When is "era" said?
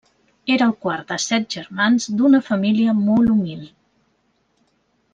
0.53-0.63